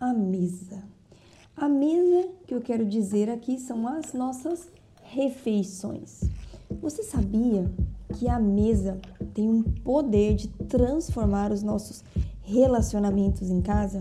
a 0.00 0.12
mesa. 0.12 0.82
A 1.56 1.68
mesa 1.68 2.28
que 2.46 2.54
eu 2.54 2.60
quero 2.60 2.84
dizer 2.84 3.30
aqui 3.30 3.58
são 3.58 3.88
as 3.88 4.12
nossas 4.12 4.68
refeições. 5.02 6.20
Você 6.82 7.02
sabia 7.02 7.70
que 8.14 8.28
a 8.28 8.38
mesa 8.38 8.98
tem 9.32 9.48
um 9.48 9.62
poder 9.62 10.34
de 10.34 10.48
transformar 10.48 11.52
os 11.52 11.62
nossos 11.62 12.04
relacionamentos 12.42 13.50
em 13.50 13.62
casa? 13.62 14.00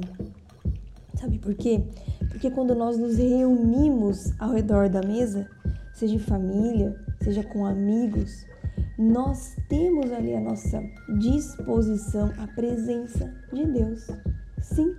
Sabe 1.19 1.39
por 1.39 1.55
quê? 1.55 1.83
Porque 2.29 2.51
quando 2.51 2.75
nós 2.75 2.97
nos 2.97 3.17
reunimos 3.17 4.33
ao 4.39 4.51
redor 4.51 4.89
da 4.89 5.01
mesa, 5.01 5.49
seja 5.93 6.15
em 6.15 6.19
família, 6.19 6.99
seja 7.21 7.43
com 7.43 7.65
amigos, 7.65 8.45
nós 8.97 9.55
temos 9.69 10.11
ali 10.11 10.33
a 10.35 10.41
nossa 10.41 10.81
disposição 11.19 12.33
a 12.37 12.47
presença 12.47 13.33
de 13.51 13.65
Deus. 13.65 14.07
Sim, 14.61 14.95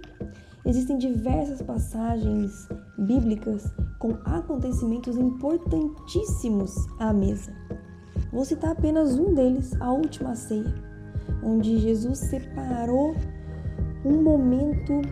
Existem 0.66 0.98
diversas 0.98 1.62
passagens 1.62 2.68
bíblicas 2.98 3.72
com 4.00 4.18
acontecimentos 4.24 5.16
importantíssimos 5.16 6.74
à 6.98 7.12
mesa. 7.12 7.52
Vou 8.32 8.44
citar 8.44 8.72
apenas 8.72 9.16
um 9.16 9.32
deles, 9.32 9.80
a 9.80 9.92
última 9.92 10.34
ceia, 10.34 10.74
onde 11.40 11.78
Jesus 11.78 12.18
separou 12.18 13.14
um 14.04 14.20
momento 14.20 15.02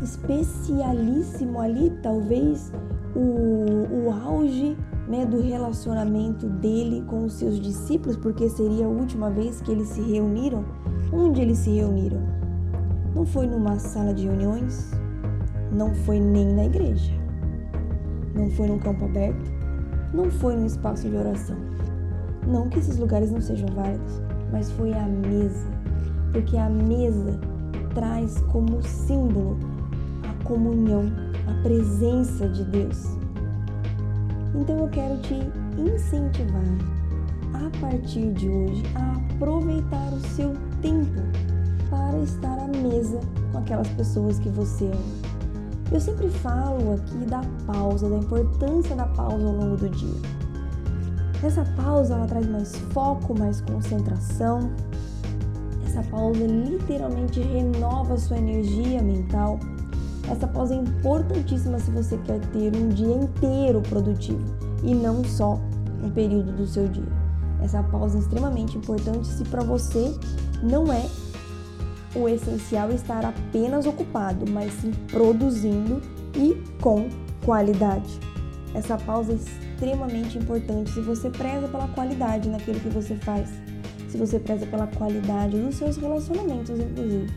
especialíssimo 0.00 1.58
ali, 1.58 1.90
talvez 2.00 2.72
o, 3.16 4.06
o 4.06 4.12
auge 4.12 4.76
né, 5.08 5.26
do 5.26 5.40
relacionamento 5.40 6.48
dele 6.48 7.02
com 7.08 7.24
os 7.24 7.32
seus 7.32 7.58
discípulos, 7.58 8.16
porque 8.16 8.48
seria 8.48 8.86
a 8.86 8.88
última 8.88 9.28
vez 9.28 9.60
que 9.60 9.72
eles 9.72 9.88
se 9.88 10.00
reuniram. 10.00 10.64
Onde 11.12 11.42
eles 11.42 11.58
se 11.58 11.70
reuniram? 11.70 12.39
Não 13.14 13.26
foi 13.26 13.46
numa 13.46 13.78
sala 13.78 14.14
de 14.14 14.26
reuniões, 14.26 14.92
não 15.72 15.94
foi 15.94 16.20
nem 16.20 16.46
na 16.54 16.64
igreja, 16.64 17.12
não 18.34 18.50
foi 18.50 18.68
num 18.68 18.78
campo 18.78 19.04
aberto, 19.04 19.50
não 20.14 20.30
foi 20.30 20.56
num 20.56 20.66
espaço 20.66 21.08
de 21.08 21.16
oração. 21.16 21.56
Não 22.46 22.68
que 22.68 22.78
esses 22.78 22.98
lugares 22.98 23.30
não 23.30 23.40
sejam 23.40 23.68
válidos, 23.74 24.20
mas 24.52 24.70
foi 24.72 24.92
a 24.92 25.06
mesa, 25.06 25.68
porque 26.32 26.56
a 26.56 26.68
mesa 26.68 27.38
traz 27.94 28.40
como 28.42 28.82
símbolo 28.82 29.58
a 30.28 30.44
comunhão, 30.44 31.10
a 31.48 31.62
presença 31.62 32.48
de 32.48 32.64
Deus. 32.64 33.16
Então 34.54 34.78
eu 34.78 34.88
quero 34.88 35.20
te 35.22 35.34
incentivar 35.78 36.62
a 37.54 37.80
partir 37.80 38.32
de 38.32 38.48
hoje 38.48 38.82
a 38.94 39.34
aproveitar 39.34 40.12
o 40.12 40.20
seu 40.20 40.52
aquelas 43.70 43.88
pessoas 43.90 44.38
que 44.40 44.48
você 44.48 44.86
ama. 44.86 45.30
Eu 45.92 46.00
sempre 46.00 46.28
falo 46.28 46.94
aqui 46.94 47.18
da 47.26 47.42
pausa, 47.66 48.08
da 48.08 48.16
importância 48.16 48.96
da 48.96 49.06
pausa 49.06 49.46
ao 49.46 49.52
longo 49.52 49.76
do 49.76 49.88
dia. 49.88 50.20
Essa 51.42 51.64
pausa 51.76 52.14
ela 52.14 52.26
traz 52.26 52.46
mais 52.46 52.76
foco, 52.92 53.38
mais 53.38 53.60
concentração. 53.60 54.70
Essa 55.86 56.02
pausa 56.04 56.44
literalmente 56.44 57.40
renova 57.40 58.16
sua 58.18 58.38
energia 58.38 59.02
mental. 59.02 59.58
Essa 60.28 60.46
pausa 60.46 60.74
é 60.74 60.78
importantíssima 60.78 61.78
se 61.78 61.90
você 61.90 62.16
quer 62.18 62.40
ter 62.52 62.74
um 62.76 62.88
dia 62.88 63.14
inteiro 63.14 63.80
produtivo 63.82 64.44
e 64.82 64.94
não 64.94 65.24
só 65.24 65.58
um 66.02 66.10
período 66.10 66.52
do 66.52 66.66
seu 66.66 66.88
dia. 66.88 67.20
Essa 67.62 67.82
pausa 67.82 68.18
é 68.18 68.20
extremamente 68.20 68.78
importante 68.78 69.26
se 69.26 69.44
para 69.44 69.62
você 69.62 70.14
não 70.62 70.92
é 70.92 71.04
o 72.14 72.28
essencial 72.28 72.90
é 72.90 72.94
estar 72.94 73.24
apenas 73.24 73.86
ocupado, 73.86 74.50
mas 74.50 74.72
sim 74.74 74.92
produzindo 75.08 76.00
e 76.34 76.60
com 76.80 77.08
qualidade. 77.44 78.18
Essa 78.74 78.96
pausa 78.96 79.32
é 79.32 79.36
extremamente 79.36 80.38
importante 80.38 80.90
se 80.90 81.00
você 81.00 81.30
preza 81.30 81.68
pela 81.68 81.88
qualidade 81.88 82.48
naquilo 82.48 82.80
que 82.80 82.88
você 82.88 83.14
faz, 83.16 83.48
se 84.08 84.16
você 84.16 84.38
preza 84.38 84.66
pela 84.66 84.86
qualidade 84.86 85.58
dos 85.58 85.76
seus 85.76 85.96
relacionamentos, 85.96 86.78
inclusive. 86.78 87.30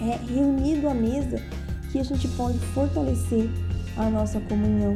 É 0.00 0.16
reunido 0.32 0.88
à 0.88 0.94
mesa 0.94 1.42
que 1.90 1.98
a 1.98 2.04
gente 2.04 2.28
pode 2.28 2.58
fortalecer 2.58 3.48
a 3.96 4.08
nossa 4.08 4.40
comunhão. 4.40 4.94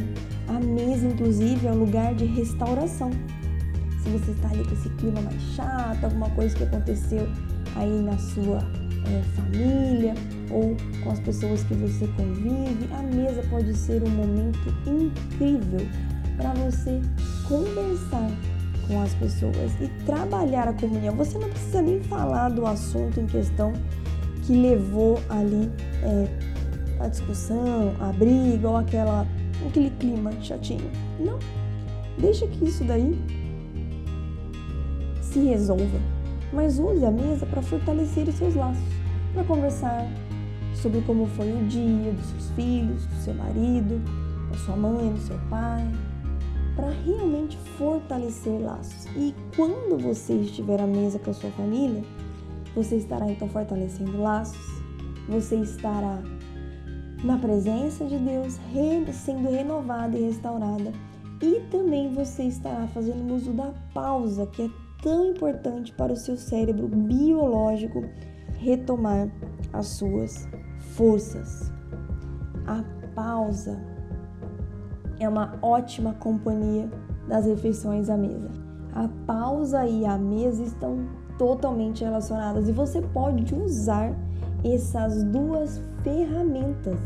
A 0.48 0.60
mesa, 0.60 1.06
inclusive, 1.06 1.66
é 1.66 1.72
um 1.72 1.78
lugar 1.78 2.14
de 2.14 2.24
restauração. 2.24 3.10
Se 4.03 4.11
você 4.11 4.33
está 4.33 4.49
ali 4.49 4.65
com 4.65 4.73
esse 4.73 4.89
clima 4.91 5.21
mais 5.21 5.41
chato, 5.55 6.05
alguma 6.05 6.29
coisa 6.31 6.57
que 6.57 6.65
aconteceu 6.65 7.29
aí 7.77 8.03
na 8.03 8.19
sua 8.19 8.59
é, 9.07 9.23
família 9.37 10.15
ou 10.51 10.77
com 11.03 11.11
as 11.11 11.21
pessoas 11.21 11.63
que 11.65 11.75
você 11.75 12.07
convive, 12.17 12.89
a 12.93 13.03
mesa 13.03 13.43
pode 13.49 13.75
ser 13.77 14.03
um 14.03 14.11
momento 14.11 14.59
incrível 14.87 15.87
para 16.37 16.53
você 16.55 17.01
conversar 17.49 18.31
com 18.89 19.01
as 19.01 19.15
pessoas 19.15 19.73
e 19.81 19.89
trabalhar 20.05 20.69
a 20.69 20.73
comunhão. 20.73 21.15
Você 21.17 21.39
não 21.39 21.49
precisa 21.49 21.81
nem 21.81 22.03
falar 22.03 22.49
do 22.49 22.67
assunto 22.67 23.21
em 23.21 23.27
questão 23.27 23.73
que 24.43 24.53
levou 24.53 25.21
ali 25.29 25.71
é, 26.03 26.29
a 26.99 27.09
discussão, 27.09 27.95
a 28.01 28.13
briga 28.13 28.69
ou 28.69 28.77
aquela, 28.77 29.27
aquele 29.67 29.91
clima 29.91 30.33
chatinho. 30.43 30.91
Não. 31.21 31.39
Deixa 32.19 32.47
que 32.47 32.65
isso 32.65 32.84
daí 32.84 33.19
se 35.32 35.41
resolva 35.41 35.98
mas 36.53 36.78
use 36.78 37.04
a 37.04 37.10
mesa 37.10 37.47
para 37.47 37.62
fortalecer 37.62 38.28
os 38.28 38.34
seus 38.34 38.54
laços, 38.54 38.84
para 39.32 39.43
conversar 39.44 40.06
sobre 40.75 41.00
como 41.03 41.26
foi 41.26 41.50
o 41.50 41.65
dia 41.66 42.12
dos 42.12 42.26
seus 42.26 42.50
filhos, 42.50 43.06
do 43.06 43.15
seu 43.16 43.34
marido, 43.34 44.00
da 44.50 44.59
sua 44.59 44.76
mãe, 44.76 45.12
do 45.12 45.21
seu 45.21 45.38
pai, 45.48 45.91
para 46.76 46.91
realmente 47.06 47.56
fortalecer 47.78 48.60
laços. 48.60 49.06
E 49.16 49.34
quando 49.56 49.98
você 49.98 50.34
estiver 50.34 50.81
à 50.81 50.87
mesa 50.87 51.19
com 51.19 51.31
a 51.31 51.34
sua 51.34 51.50
família, 51.50 52.03
você 52.75 52.97
estará 52.97 53.31
então 53.31 53.48
fortalecendo 53.48 54.21
laços, 54.21 54.82
você 55.28 55.56
estará 55.56 56.22
na 57.25 57.38
presença 57.38 58.04
de 58.04 58.19
Deus, 58.19 58.59
sendo 59.12 59.50
renovada 59.50 60.19
e 60.19 60.26
restaurada. 60.26 60.92
E 61.41 61.60
também 61.71 62.12
você 62.12 62.44
estará 62.44 62.87
fazendo 62.88 63.34
uso 63.34 63.53
da 63.53 63.72
pausa, 63.92 64.47
que 64.47 64.62
é 64.62 64.71
tão 65.03 65.27
importante 65.27 65.93
para 65.93 66.13
o 66.13 66.17
seu 66.17 66.37
cérebro 66.37 66.87
biológico 66.89 68.05
retomar 68.59 69.29
as 69.73 69.89
suas 69.89 70.49
forças. 70.95 71.71
A 72.67 72.85
pausa 73.15 73.79
é 75.19 75.29
uma 75.29 75.59
ótima 75.61 76.15
companhia 76.15 76.89
das 77.29 77.47
refeições 77.47 78.09
à 78.09 78.17
mesa. 78.17 78.49
A 78.95 79.09
pausa 79.27 79.87
e 79.87 80.07
a 80.07 80.17
mesa 80.17 80.63
estão 80.63 81.09
totalmente 81.37 82.05
relacionadas 82.05 82.69
e 82.69 82.73
você 82.73 83.03
pode 83.03 83.53
usar 83.55 84.15
essas 84.63 85.25
duas 85.25 85.83
ferramentas, 86.05 87.01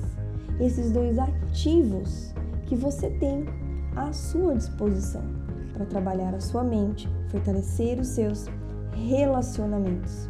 esses 0.61 0.93
dois 0.93 1.19
ativos 1.19 2.35
que 2.67 2.77
você 2.77 3.09
tem 3.11 3.47
à 3.95 4.13
sua 4.13 4.55
disposição 4.55 5.36
para 5.77 5.85
trabalhar 5.85 6.35
a 6.35 6.41
sua 6.41 6.65
mente, 6.65 7.09
fortalecer 7.29 8.01
os 8.01 8.09
seus 8.09 8.47
relacionamentos. 8.93 10.29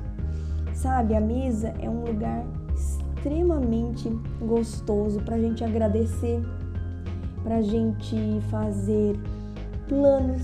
Sabe, 0.74 1.14
a 1.14 1.20
mesa 1.20 1.72
é 1.80 1.88
um 1.88 2.04
lugar 2.04 2.44
extremamente 2.74 4.10
gostoso 4.40 5.20
para 5.20 5.36
a 5.36 5.38
gente 5.38 5.62
agradecer, 5.64 6.42
para 7.42 7.56
a 7.56 7.62
gente 7.62 8.16
fazer 8.50 9.18
planos, 9.88 10.42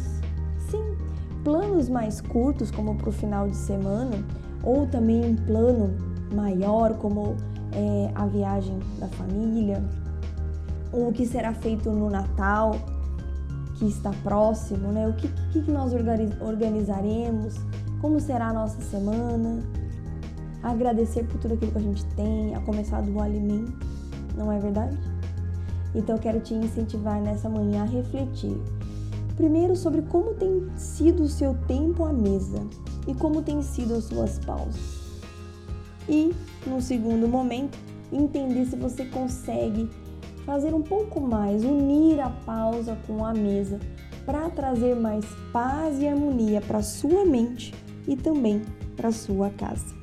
sim, 0.71 0.97
planos 1.43 1.89
mais 1.89 2.21
curtos, 2.21 2.71
como 2.71 2.95
para 2.95 3.09
o 3.09 3.13
final 3.13 3.49
de 3.49 3.57
semana, 3.57 4.17
ou 4.63 4.87
também 4.87 5.25
um 5.25 5.35
plano 5.35 5.91
maior, 6.33 6.97
como 6.99 7.37
é, 7.73 8.11
a 8.15 8.27
viagem 8.27 8.79
da 9.01 9.09
família, 9.09 9.83
ou 10.93 11.09
o 11.09 11.13
que 11.13 11.27
será 11.27 11.53
feito 11.53 11.91
no 11.91 12.09
Natal, 12.09 12.77
que 13.83 13.89
está 13.89 14.11
próximo, 14.23 14.93
né? 14.93 15.09
O 15.09 15.13
que, 15.15 15.29
que 15.51 15.71
nós 15.73 15.93
organizaremos, 16.41 17.57
como 18.01 18.21
será 18.21 18.51
a 18.51 18.53
nossa 18.53 18.81
semana. 18.81 19.61
agradecer 20.63 21.25
por 21.25 21.41
tudo 21.41 21.55
aquilo 21.55 21.73
que 21.73 21.79
a 21.79 21.83
gente 21.83 22.05
tem, 22.15 22.55
a 22.55 22.61
começar 22.61 23.01
do 23.01 23.21
alimento, 23.21 23.85
não 24.37 24.53
é 24.53 24.61
verdade? 24.61 24.97
Então 25.93 26.15
eu 26.15 26.23
quero 26.23 26.39
te 26.39 26.55
incentivar 26.55 27.21
nessa 27.21 27.49
manhã 27.49 27.83
a 27.83 27.85
refletir. 27.85 28.57
Primeiro 29.35 29.75
sobre 29.75 30.03
como 30.03 30.35
tem 30.35 30.71
sido 30.77 31.25
o 31.25 31.29
seu 31.29 31.53
tempo 31.67 32.05
à 32.05 32.13
mesa 32.13 32.65
e 33.09 33.15
como 33.15 33.43
tem 33.43 33.61
sido 33.63 33.95
as 33.95 34.05
suas 34.05 34.39
pausas. 34.39 35.03
E, 36.09 36.33
no 36.65 36.81
segundo 36.81 37.27
momento, 37.27 37.77
entender 38.13 38.65
se 38.67 38.77
você 38.77 39.05
consegue 39.07 39.91
fazer 40.45 40.75
um 40.75 40.83
pouco 40.83 41.21
mais, 41.21 41.65
unir 41.65 42.21
a 42.21 42.31
pausa 42.31 42.99
com 43.07 43.25
a 43.25 43.33
mesa 43.33 43.79
para 44.25 44.49
trazer 44.51 44.95
mais 44.95 45.25
paz 45.53 46.01
e 46.01 46.07
harmonia 46.07 46.61
para 46.61 46.83
sua 46.83 47.25
mente 47.25 47.75
e 48.07 48.17
também 48.17 48.63
para 48.97 49.11
sua 49.11 49.51
casa. 49.51 50.03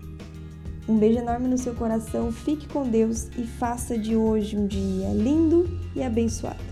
Um 0.88 0.98
beijo 0.98 1.20
enorme 1.20 1.48
no 1.48 1.58
seu 1.58 1.76
coração, 1.76 2.32
fique 2.32 2.68
com 2.68 2.84
Deus 2.84 3.30
e 3.38 3.44
faça 3.44 3.98
de 3.98 4.16
hoje 4.16 4.58
um 4.58 4.66
dia 4.66 5.10
lindo 5.14 5.70
e 5.96 6.02
abençoado. 6.02 6.69